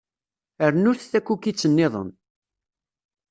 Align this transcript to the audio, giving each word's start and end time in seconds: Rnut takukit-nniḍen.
Rnut 0.71 1.01
takukit-nniḍen. 1.11 2.09